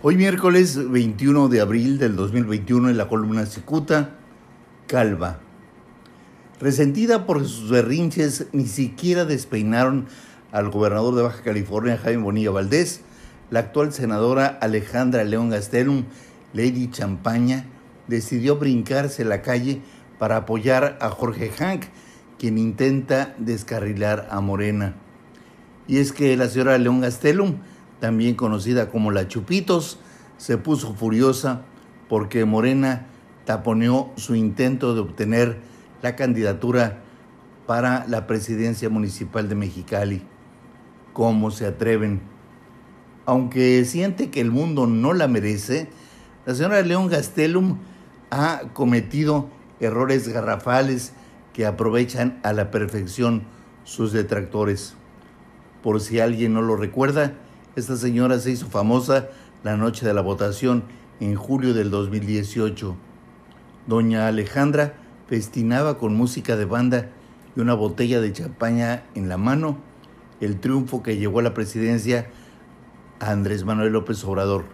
Hoy 0.00 0.16
miércoles 0.16 0.78
21 0.92 1.48
de 1.48 1.60
abril 1.60 1.98
del 1.98 2.14
2021 2.14 2.90
en 2.90 2.96
la 2.96 3.08
columna 3.08 3.46
Cicuta, 3.46 4.14
Calva. 4.86 5.40
Resentida 6.60 7.26
por 7.26 7.44
sus 7.44 7.68
berrinches, 7.68 8.46
ni 8.52 8.68
siquiera 8.68 9.24
despeinaron 9.24 10.06
al 10.52 10.70
gobernador 10.70 11.16
de 11.16 11.22
Baja 11.22 11.42
California, 11.42 11.98
Jaime 11.98 12.22
Bonilla 12.22 12.52
Valdés, 12.52 13.00
la 13.50 13.58
actual 13.58 13.92
senadora 13.92 14.46
Alejandra 14.46 15.24
León 15.24 15.50
Gastelum, 15.50 16.04
Lady 16.52 16.88
Champaña, 16.92 17.64
decidió 18.06 18.54
brincarse 18.54 19.24
la 19.24 19.42
calle 19.42 19.82
para 20.20 20.36
apoyar 20.36 20.96
a 21.00 21.10
Jorge 21.10 21.50
Hank, 21.50 21.86
quien 22.38 22.56
intenta 22.56 23.34
descarrilar 23.38 24.28
a 24.30 24.40
Morena. 24.40 24.94
Y 25.88 25.98
es 25.98 26.12
que 26.12 26.36
la 26.36 26.46
señora 26.46 26.78
León 26.78 27.00
Gastelum 27.00 27.56
también 28.00 28.34
conocida 28.34 28.88
como 28.88 29.10
la 29.10 29.28
Chupitos, 29.28 29.98
se 30.36 30.56
puso 30.56 30.94
furiosa 30.94 31.62
porque 32.08 32.44
Morena 32.44 33.06
taponeó 33.44 34.12
su 34.16 34.34
intento 34.34 34.94
de 34.94 35.00
obtener 35.00 35.58
la 36.02 36.16
candidatura 36.16 37.00
para 37.66 38.06
la 38.06 38.26
presidencia 38.26 38.88
municipal 38.88 39.48
de 39.48 39.54
Mexicali. 39.54 40.22
¿Cómo 41.12 41.50
se 41.50 41.66
atreven? 41.66 42.20
Aunque 43.26 43.84
siente 43.84 44.30
que 44.30 44.40
el 44.40 44.50
mundo 44.50 44.86
no 44.86 45.12
la 45.12 45.28
merece, 45.28 45.90
la 46.46 46.54
señora 46.54 46.80
León 46.82 47.08
Gastelum 47.08 47.78
ha 48.30 48.62
cometido 48.72 49.48
errores 49.80 50.28
garrafales 50.28 51.12
que 51.52 51.66
aprovechan 51.66 52.38
a 52.42 52.52
la 52.52 52.70
perfección 52.70 53.42
sus 53.84 54.12
detractores. 54.12 54.94
Por 55.82 56.00
si 56.00 56.20
alguien 56.20 56.54
no 56.54 56.62
lo 56.62 56.76
recuerda, 56.76 57.34
esta 57.78 57.96
señora 57.96 58.38
se 58.40 58.50
hizo 58.50 58.66
famosa 58.66 59.28
la 59.62 59.76
noche 59.76 60.04
de 60.04 60.12
la 60.12 60.20
votación 60.20 60.82
en 61.20 61.36
julio 61.36 61.74
del 61.74 61.90
2018. 61.90 62.96
Doña 63.86 64.26
Alejandra 64.26 64.94
festinaba 65.28 65.96
con 65.96 66.16
música 66.16 66.56
de 66.56 66.64
banda 66.64 67.08
y 67.56 67.60
una 67.60 67.74
botella 67.74 68.20
de 68.20 68.32
champaña 68.32 69.04
en 69.14 69.28
la 69.28 69.38
mano 69.38 69.78
el 70.40 70.58
triunfo 70.58 71.02
que 71.02 71.18
llevó 71.18 71.38
a 71.38 71.42
la 71.42 71.54
presidencia 71.54 72.28
a 73.20 73.30
Andrés 73.30 73.64
Manuel 73.64 73.92
López 73.92 74.24
Obrador. 74.24 74.64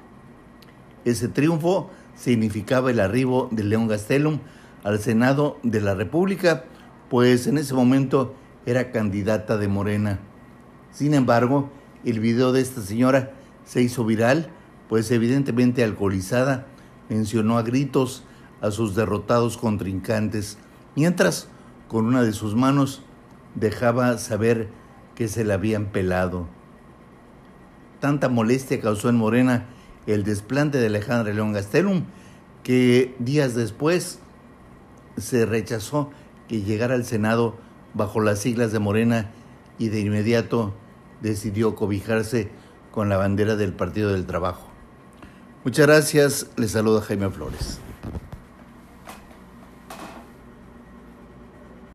Ese 1.05 1.29
triunfo 1.29 1.91
significaba 2.15 2.91
el 2.91 3.01
arribo 3.01 3.49
de 3.51 3.65
León 3.65 3.87
Gastelum 3.87 4.41
al 4.83 4.99
Senado 4.99 5.59
de 5.63 5.81
la 5.81 5.95
República, 5.95 6.65
pues 7.11 7.47
en 7.47 7.59
ese 7.59 7.75
momento 7.75 8.35
era 8.67 8.91
candidata 8.91 9.59
de 9.59 9.69
Morena. 9.69 10.21
Sin 10.91 11.13
embargo, 11.15 11.71
el 12.05 12.21
video 12.21 12.53
de 12.53 12.61
esta 12.61 12.83
señora 12.83 13.33
se 13.65 13.83
hizo 13.83 14.05
viral, 14.05 14.51
pues 14.89 15.11
evidentemente 15.11 15.83
alcoholizada, 15.83 16.67
mencionó 17.09 17.59
a 17.59 17.63
gritos 17.63 18.25
a 18.61 18.71
sus 18.71 18.95
derrotados 18.95 19.57
contrincantes, 19.57 20.59
mientras 20.97 21.49
con 21.89 22.07
una 22.07 22.23
de 22.23 22.33
sus 22.33 22.55
manos 22.55 23.03
dejaba 23.55 24.19
saber 24.19 24.69
que 25.15 25.29
se 25.29 25.45
la 25.45 25.55
habían 25.55 25.87
pelado. 25.87 26.47
Tanta 28.01 28.29
molestia 28.29 28.81
causó 28.81 29.09
en 29.09 29.17
Morena 29.17 29.67
el 30.07 30.25
desplante 30.25 30.79
de 30.79 30.87
Alejandra 30.87 31.33
León 31.33 31.53
Gastelum 31.53 32.05
que 32.63 33.15
días 33.19 33.55
después 33.55 34.19
se 35.17 35.47
rechazó 35.47 36.11
que 36.49 36.63
llegara 36.63 36.95
al 36.95 37.05
Senado 37.05 37.57
bajo 37.95 38.21
las 38.21 38.41
siglas 38.41 38.73
de 38.73 38.79
Morena 38.79 39.31
y 39.79 39.89
de 39.89 40.01
inmediato 40.01 40.75
decidió 41.25 41.75
cobijarse 41.75 42.51
con 42.93 43.09
la 43.09 43.17
bandera 43.17 43.57
del 43.57 43.73
Partido 43.73 44.13
del 44.13 44.27
Trabajo. 44.27 44.69
Muchas 45.65 45.87
gracias, 45.87 46.47
les 46.57 46.73
saluda 46.73 47.01
Jaime 47.01 47.31
Flores. 47.31 47.81